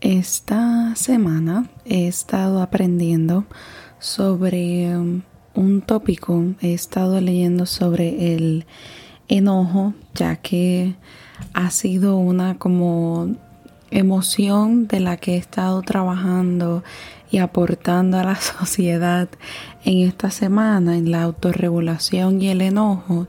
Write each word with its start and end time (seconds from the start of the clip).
Esta 0.00 0.94
semana 0.96 1.68
he 1.84 2.06
estado 2.06 2.62
aprendiendo 2.62 3.44
sobre 3.98 4.96
um, 4.96 5.20
un 5.54 5.82
tópico, 5.82 6.42
he 6.62 6.72
estado 6.72 7.20
leyendo 7.20 7.66
sobre 7.66 8.34
el 8.34 8.64
enojo, 9.28 9.92
ya 10.14 10.36
que 10.36 10.94
ha 11.52 11.70
sido 11.70 12.16
una 12.16 12.56
como 12.56 13.36
emoción 13.90 14.86
de 14.86 15.00
la 15.00 15.18
que 15.18 15.34
he 15.34 15.36
estado 15.36 15.82
trabajando 15.82 16.82
y 17.30 17.36
aportando 17.36 18.18
a 18.18 18.24
la 18.24 18.36
sociedad 18.40 19.28
en 19.84 20.08
esta 20.08 20.30
semana 20.30 20.96
en 20.96 21.10
la 21.10 21.24
autorregulación 21.24 22.40
y 22.40 22.48
el 22.48 22.62
enojo 22.62 23.28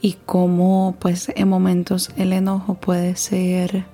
y 0.00 0.12
cómo 0.26 0.94
pues 1.00 1.32
en 1.34 1.48
momentos 1.48 2.10
el 2.16 2.32
enojo 2.32 2.74
puede 2.74 3.16
ser 3.16 3.92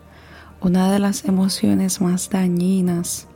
una 0.60 0.92
de 0.92 0.98
las 0.98 1.24
emociones 1.24 2.00
más 2.00 2.28
dañinas 2.28 3.26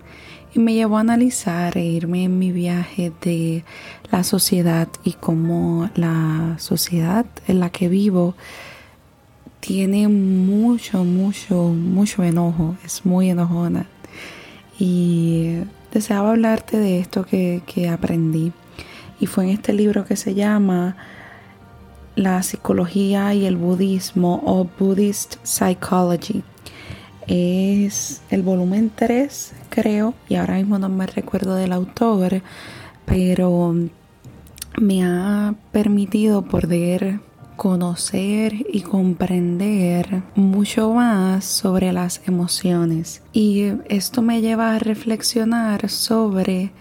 y 0.54 0.60
me 0.60 0.74
llevó 0.74 0.98
a 0.98 1.00
analizar 1.00 1.76
e 1.76 1.84
irme 1.84 2.24
en 2.24 2.38
mi 2.38 2.52
viaje 2.52 3.12
de 3.22 3.64
la 4.10 4.22
sociedad 4.24 4.88
y 5.02 5.12
cómo 5.12 5.90
la 5.94 6.56
sociedad 6.58 7.26
en 7.48 7.60
la 7.60 7.70
que 7.70 7.88
vivo 7.88 8.34
tiene 9.60 10.06
mucho, 10.08 11.02
mucho, 11.04 11.68
mucho 11.68 12.22
enojo, 12.22 12.76
es 12.84 13.06
muy 13.06 13.30
enojona. 13.30 13.86
Y 14.78 15.60
deseaba 15.92 16.30
hablarte 16.30 16.76
de 16.76 17.00
esto 17.00 17.24
que, 17.24 17.62
que 17.66 17.88
aprendí. 17.88 18.52
Y 19.18 19.26
fue 19.26 19.44
en 19.44 19.50
este 19.50 19.72
libro 19.72 20.04
que 20.04 20.16
se 20.16 20.34
llama 20.34 20.96
La 22.14 22.42
psicología 22.42 23.32
y 23.32 23.46
el 23.46 23.56
budismo 23.56 24.42
o 24.44 24.68
Buddhist 24.78 25.36
Psychology 25.42 26.44
es 27.26 28.22
el 28.30 28.42
volumen 28.42 28.90
3, 28.94 29.52
creo, 29.70 30.14
y 30.28 30.36
ahora 30.36 30.56
mismo 30.56 30.78
no 30.78 30.88
me 30.88 31.06
recuerdo 31.06 31.54
del 31.54 31.72
autor, 31.72 32.42
pero 33.04 33.74
me 34.78 35.04
ha 35.04 35.54
permitido 35.72 36.42
poder 36.42 37.20
conocer 37.56 38.66
y 38.72 38.80
comprender 38.82 40.22
mucho 40.34 40.92
más 40.92 41.44
sobre 41.44 41.92
las 41.92 42.20
emociones. 42.26 43.22
Y 43.32 43.72
esto 43.88 44.22
me 44.22 44.40
lleva 44.40 44.74
a 44.74 44.78
reflexionar 44.78 45.88
sobre 45.88 46.72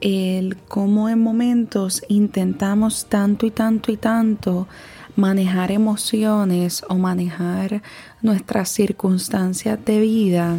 el 0.00 0.56
cómo 0.68 1.08
en 1.08 1.22
momentos 1.22 2.02
intentamos 2.08 3.06
tanto 3.06 3.46
y 3.46 3.50
tanto 3.50 3.90
y 3.90 3.96
tanto 3.96 4.68
manejar 5.16 5.70
emociones 5.70 6.84
o 6.88 6.96
manejar 6.96 7.82
nuestras 8.22 8.68
circunstancias 8.68 9.78
de 9.84 10.00
vida 10.00 10.58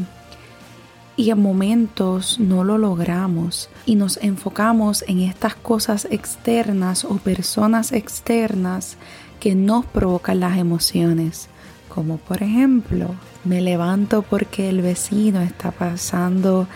y 1.18 1.30
en 1.30 1.42
momentos 1.42 2.40
no 2.40 2.64
lo 2.64 2.78
logramos 2.78 3.70
y 3.86 3.96
nos 3.96 4.18
enfocamos 4.18 5.04
en 5.08 5.22
estas 5.22 5.56
cosas 5.56 6.08
externas 6.12 7.06
o 7.06 7.16
personas 7.18 7.92
externas 7.92 8.98
que 9.40 9.56
nos 9.56 9.86
provocan 9.86 10.42
las 10.42 10.58
emociones. 10.58 11.48
Como 11.88 12.18
por 12.18 12.44
ejemplo, 12.44 13.16
me 13.46 13.62
levanto 13.62 14.24
porque 14.24 14.68
el 14.68 14.82
vecino 14.82 15.42
está 15.42 15.72
pasando 15.72 16.68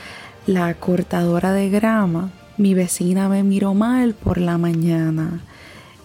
la 0.47 0.73
cortadora 0.75 1.51
de 1.51 1.69
grama. 1.69 2.31
Mi 2.57 2.73
vecina 2.73 3.27
me 3.27 3.43
miró 3.43 3.73
mal 3.73 4.13
por 4.13 4.37
la 4.37 4.57
mañana 4.57 5.41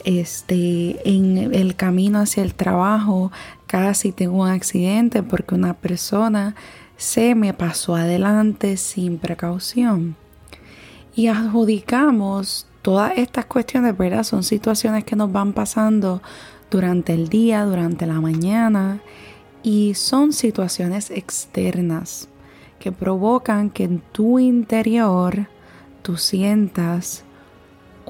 este, 0.05 1.01
en 1.09 1.55
el 1.55 1.77
camino 1.77 2.21
hacia 2.21 2.43
el 2.43 2.55
trabajo 2.55 3.33
casi 3.67 4.13
tengo 4.13 4.43
un 4.43 4.49
accidente 4.49 5.23
porque 5.23 5.55
una 5.55 5.75
persona 5.75 6.55
se 6.97 7.35
me 7.35 7.53
pasó 7.55 7.97
adelante 7.97 8.77
sin 8.77 9.19
precaución. 9.19 10.17
Y 11.17 11.29
adjudicamos 11.29 12.67
todas 12.83 13.13
estas 13.17 13.47
cuestiones, 13.47 13.97
¿verdad? 13.97 14.25
Son 14.25 14.43
situaciones 14.43 15.05
que 15.05 15.17
nos 15.17 15.33
van 15.33 15.53
pasando 15.53 16.23
durante 16.71 17.15
el 17.15 17.29
día, 17.29 17.65
durante 17.65 18.07
la 18.07 18.21
mañana, 18.21 19.01
y 19.63 19.95
son 19.95 20.33
situaciones 20.33 21.11
externas 21.11 22.29
que 22.79 22.93
provocan 22.93 23.71
que 23.71 23.85
en 23.85 24.01
tu 24.13 24.39
interior 24.39 25.49
tú 26.03 26.19
sientas 26.19 27.25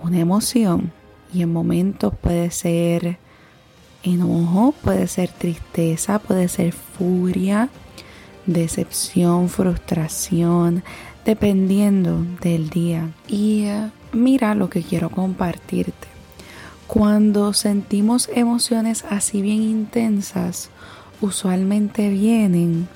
una 0.02 0.18
emoción 0.18 0.92
y 1.34 1.42
en 1.42 1.52
momentos 1.52 2.14
puede 2.20 2.50
ser 2.50 3.18
enojo, 4.04 4.72
puede 4.82 5.08
ser 5.08 5.30
tristeza, 5.30 6.18
puede 6.18 6.48
ser 6.48 6.72
furia, 6.72 7.68
decepción, 8.46 9.48
frustración, 9.48 10.84
dependiendo 11.24 12.24
del 12.40 12.70
día. 12.70 13.10
Y 13.26 13.64
eh, 13.64 13.90
mira 14.12 14.54
lo 14.54 14.70
que 14.70 14.82
quiero 14.82 15.10
compartirte. 15.10 16.08
Cuando 16.86 17.52
sentimos 17.54 18.28
emociones 18.32 19.04
así 19.08 19.42
bien 19.42 19.62
intensas, 19.62 20.70
usualmente 21.20 22.10
vienen 22.10 22.86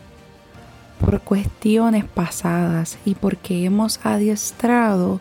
por 1.00 1.20
cuestiones 1.20 2.04
pasadas 2.04 2.98
y 3.04 3.14
porque 3.14 3.64
hemos 3.64 3.98
adiestrado 4.04 5.20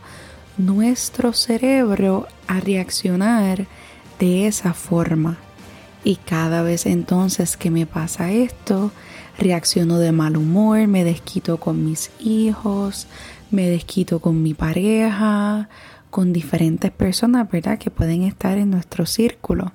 nuestro 0.57 1.33
cerebro 1.33 2.27
a 2.47 2.59
reaccionar 2.59 3.67
de 4.19 4.47
esa 4.47 4.73
forma. 4.73 5.37
Y 6.03 6.15
cada 6.15 6.61
vez 6.61 6.85
entonces 6.85 7.57
que 7.57 7.69
me 7.69 7.85
pasa 7.85 8.31
esto, 8.31 8.91
reacciono 9.37 9.99
de 9.99 10.11
mal 10.11 10.37
humor, 10.37 10.87
me 10.87 11.03
desquito 11.03 11.57
con 11.57 11.83
mis 11.83 12.11
hijos, 12.19 13.07
me 13.51 13.69
desquito 13.69 14.19
con 14.19 14.41
mi 14.41 14.53
pareja, 14.53 15.69
con 16.09 16.33
diferentes 16.33 16.91
personas, 16.91 17.49
¿verdad? 17.51 17.77
Que 17.77 17.91
pueden 17.91 18.23
estar 18.23 18.57
en 18.57 18.71
nuestro 18.71 19.05
círculo. 19.05 19.73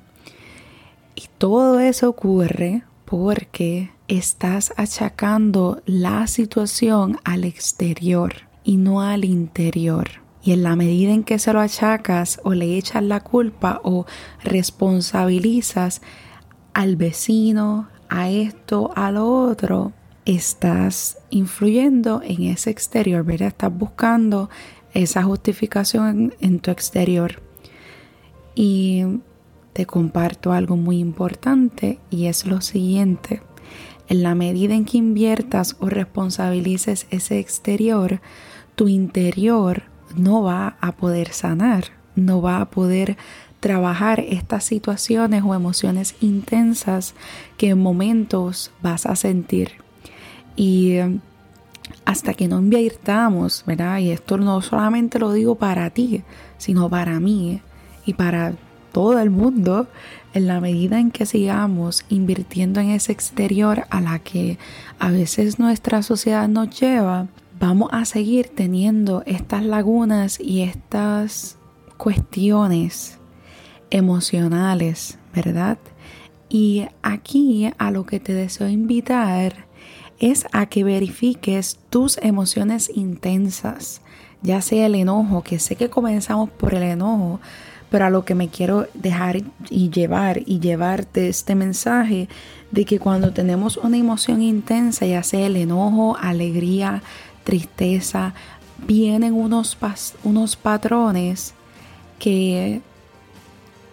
Y 1.14 1.28
todo 1.38 1.80
eso 1.80 2.08
ocurre 2.08 2.82
porque 3.04 3.90
estás 4.08 4.72
achacando 4.76 5.82
la 5.84 6.26
situación 6.26 7.18
al 7.24 7.44
exterior 7.44 8.32
y 8.64 8.78
no 8.78 9.02
al 9.02 9.24
interior. 9.24 10.21
Y 10.42 10.52
en 10.52 10.62
la 10.62 10.74
medida 10.76 11.12
en 11.12 11.22
que 11.22 11.38
se 11.38 11.52
lo 11.52 11.60
achacas 11.60 12.40
o 12.42 12.54
le 12.54 12.76
echas 12.76 13.02
la 13.02 13.20
culpa 13.20 13.80
o 13.84 14.06
responsabilizas 14.42 16.02
al 16.74 16.96
vecino, 16.96 17.88
a 18.08 18.28
esto, 18.28 18.90
a 18.94 19.10
lo 19.10 19.26
otro, 19.26 19.92
estás 20.26 21.18
influyendo 21.30 22.20
en 22.22 22.42
ese 22.42 22.70
exterior, 22.70 23.24
¿verdad? 23.24 23.48
Estás 23.48 23.76
buscando 23.76 24.50
esa 24.92 25.22
justificación 25.22 26.34
en, 26.40 26.60
tu 26.60 26.70
exterior. 26.70 27.40
Y 28.54 29.04
te 29.72 29.86
comparto 29.86 30.52
algo 30.52 30.76
muy 30.76 30.98
importante 30.98 31.98
y 32.10 32.26
es 32.26 32.46
lo 32.46 32.60
siguiente. 32.60 33.42
En 34.08 34.22
la 34.22 34.34
medida 34.34 34.74
en 34.74 34.84
que 34.84 34.98
inviertas 34.98 35.76
o 35.80 35.88
responsabilices 35.88 37.06
ese 37.10 37.38
exterior, 37.38 38.20
tu 38.74 38.88
interior 38.88 39.84
no 40.16 40.42
va 40.42 40.76
a 40.80 40.92
poder 40.92 41.32
sanar, 41.32 41.86
no 42.14 42.42
va 42.42 42.60
a 42.60 42.70
poder 42.70 43.16
trabajar 43.60 44.20
estas 44.20 44.64
situaciones 44.64 45.44
o 45.44 45.54
emociones 45.54 46.16
intensas 46.20 47.14
que 47.56 47.70
en 47.70 47.80
momentos 47.80 48.72
vas 48.82 49.06
a 49.06 49.14
sentir. 49.14 49.72
Y 50.56 50.94
eh, 50.94 51.18
hasta 52.04 52.34
que 52.34 52.48
no 52.48 52.58
invirtamos, 52.58 53.64
¿verdad? 53.66 53.98
Y 53.98 54.10
esto 54.10 54.36
no 54.36 54.60
solamente 54.62 55.18
lo 55.18 55.32
digo 55.32 55.54
para 55.54 55.90
ti, 55.90 56.22
sino 56.58 56.88
para 56.88 57.20
mí 57.20 57.60
y 58.04 58.14
para 58.14 58.54
todo 58.92 59.18
el 59.20 59.30
mundo, 59.30 59.86
en 60.34 60.46
la 60.46 60.60
medida 60.60 60.98
en 60.98 61.10
que 61.10 61.26
sigamos 61.26 62.04
invirtiendo 62.08 62.80
en 62.80 62.90
ese 62.90 63.12
exterior 63.12 63.84
a 63.90 64.00
la 64.00 64.18
que 64.18 64.58
a 64.98 65.10
veces 65.10 65.58
nuestra 65.58 66.02
sociedad 66.02 66.48
nos 66.48 66.78
lleva, 66.80 67.28
vamos 67.62 67.90
a 67.92 68.04
seguir 68.04 68.48
teniendo 68.48 69.22
estas 69.24 69.64
lagunas 69.64 70.40
y 70.40 70.62
estas 70.62 71.58
cuestiones 71.96 73.18
emocionales, 73.90 75.16
¿verdad? 75.32 75.78
Y 76.48 76.86
aquí 77.02 77.70
a 77.78 77.92
lo 77.92 78.04
que 78.04 78.18
te 78.18 78.34
deseo 78.34 78.68
invitar 78.68 79.68
es 80.18 80.44
a 80.50 80.66
que 80.66 80.82
verifiques 80.82 81.78
tus 81.88 82.18
emociones 82.18 82.90
intensas, 82.92 84.02
ya 84.42 84.60
sea 84.60 84.86
el 84.86 84.96
enojo, 84.96 85.42
que 85.42 85.60
sé 85.60 85.76
que 85.76 85.88
comenzamos 85.88 86.50
por 86.50 86.74
el 86.74 86.82
enojo, 86.82 87.38
pero 87.90 88.06
a 88.06 88.10
lo 88.10 88.24
que 88.24 88.34
me 88.34 88.48
quiero 88.48 88.88
dejar 88.94 89.40
y 89.70 89.90
llevar 89.90 90.40
y 90.46 90.58
llevarte 90.58 91.28
este 91.28 91.54
mensaje 91.54 92.28
de 92.72 92.86
que 92.86 92.98
cuando 92.98 93.32
tenemos 93.32 93.76
una 93.76 93.98
emoción 93.98 94.42
intensa, 94.42 95.06
ya 95.06 95.22
sea 95.22 95.46
el 95.46 95.56
enojo, 95.56 96.16
alegría, 96.18 97.02
tristeza, 97.44 98.34
vienen 98.86 99.34
unos, 99.34 99.76
unos 100.24 100.56
patrones 100.56 101.54
que 102.18 102.80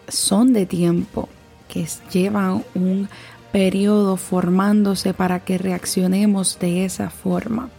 son 0.07 0.53
de 0.53 0.65
tiempo, 0.65 1.29
que 1.67 1.87
llevan 2.11 2.63
un 2.75 3.09
periodo 3.51 4.17
formándose 4.17 5.13
para 5.13 5.39
que 5.39 5.57
reaccionemos 5.57 6.59
de 6.59 6.85
esa 6.85 7.09
forma. 7.09 7.69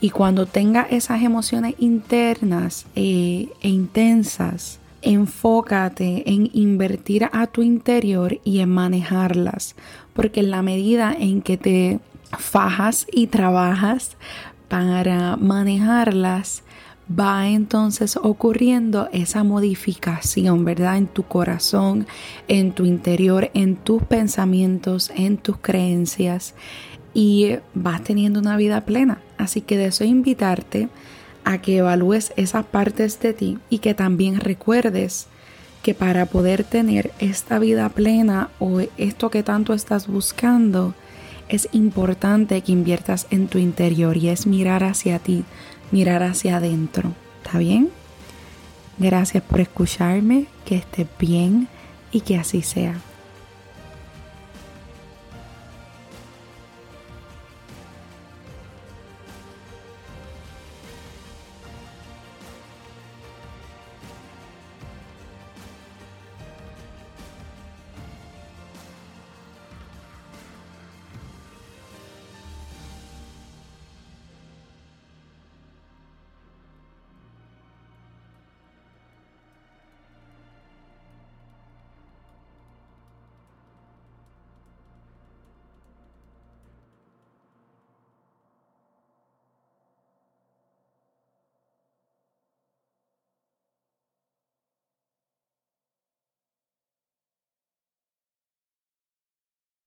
Y 0.00 0.10
cuando 0.10 0.46
tenga 0.46 0.82
esas 0.82 1.22
emociones 1.22 1.74
internas 1.78 2.86
eh, 2.94 3.48
e 3.62 3.68
intensas, 3.68 4.78
enfócate 5.02 6.24
en 6.30 6.50
invertir 6.52 7.28
a 7.32 7.46
tu 7.46 7.62
interior 7.62 8.38
y 8.44 8.58
en 8.60 8.70
manejarlas, 8.70 9.76
porque 10.12 10.40
en 10.40 10.50
la 10.50 10.62
medida 10.62 11.14
en 11.18 11.42
que 11.42 11.56
te 11.56 12.00
fajas 12.38 13.06
y 13.12 13.28
trabajas 13.28 14.16
para 14.68 15.36
manejarlas, 15.36 16.62
va 17.08 17.48
entonces 17.48 18.16
ocurriendo 18.16 19.08
esa 19.12 19.44
modificación, 19.44 20.64
¿verdad? 20.64 20.96
En 20.96 21.06
tu 21.06 21.22
corazón, 21.22 22.06
en 22.48 22.72
tu 22.72 22.84
interior, 22.84 23.50
en 23.54 23.76
tus 23.76 24.02
pensamientos, 24.02 25.10
en 25.14 25.36
tus 25.36 25.56
creencias 25.58 26.54
y 27.14 27.56
vas 27.74 28.02
teniendo 28.02 28.40
una 28.40 28.56
vida 28.56 28.84
plena. 28.84 29.18
Así 29.38 29.60
que 29.60 29.78
deseo 29.78 30.06
invitarte 30.06 30.88
a 31.44 31.58
que 31.58 31.78
evalúes 31.78 32.32
esas 32.36 32.66
partes 32.66 33.20
de 33.20 33.32
ti 33.32 33.58
y 33.70 33.78
que 33.78 33.94
también 33.94 34.40
recuerdes 34.40 35.28
que 35.82 35.94
para 35.94 36.26
poder 36.26 36.64
tener 36.64 37.12
esta 37.20 37.60
vida 37.60 37.88
plena 37.88 38.48
o 38.58 38.80
esto 38.96 39.30
que 39.30 39.44
tanto 39.44 39.72
estás 39.72 40.08
buscando, 40.08 40.94
es 41.48 41.68
importante 41.72 42.60
que 42.62 42.72
inviertas 42.72 43.26
en 43.30 43.48
tu 43.48 43.58
interior 43.58 44.16
y 44.16 44.28
es 44.28 44.46
mirar 44.46 44.84
hacia 44.84 45.18
ti, 45.18 45.44
mirar 45.90 46.22
hacia 46.22 46.56
adentro. 46.56 47.12
¿Está 47.44 47.58
bien? 47.58 47.90
Gracias 48.98 49.42
por 49.42 49.60
escucharme, 49.60 50.46
que 50.64 50.76
estés 50.76 51.06
bien 51.18 51.68
y 52.10 52.22
que 52.22 52.36
así 52.36 52.62
sea. 52.62 52.94